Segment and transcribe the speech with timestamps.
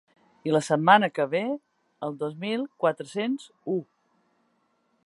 [0.49, 1.43] I la setmana que ve,
[2.09, 3.79] el dos mil quatre-cents u.